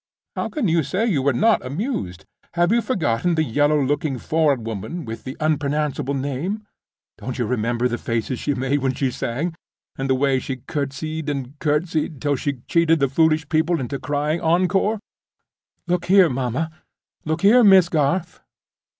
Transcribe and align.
"How 0.35 0.49
can 0.49 0.67
you 0.67 0.81
say 0.81 1.05
you 1.05 1.21
were 1.21 1.31
not 1.31 1.63
amused? 1.63 2.25
Have 2.55 2.71
you 2.71 2.81
forgotten 2.81 3.35
the 3.35 3.43
yellow 3.43 3.79
looking 3.79 4.17
foreign 4.17 4.63
woman, 4.63 5.05
with 5.05 5.25
the 5.25 5.37
unpronounceable 5.39 6.15
name? 6.15 6.65
Don't 7.19 7.37
you 7.37 7.45
remember 7.45 7.87
the 7.87 7.99
faces 7.99 8.39
she 8.39 8.55
made 8.55 8.79
when 8.79 8.95
she 8.95 9.11
sang? 9.11 9.53
and 9.99 10.09
the 10.09 10.15
way 10.15 10.39
she 10.39 10.55
courtesied 10.55 11.29
and 11.29 11.59
courtesied, 11.59 12.19
till 12.19 12.35
she 12.35 12.63
cheated 12.67 12.99
the 12.99 13.07
foolish 13.09 13.47
people 13.47 13.79
into 13.79 13.99
crying 13.99 14.41
encore? 14.41 14.99
Look 15.85 16.05
here, 16.05 16.29
mamma—look 16.31 17.41
here, 17.43 17.63
Miss 17.63 17.87
Garth!" 17.87 18.41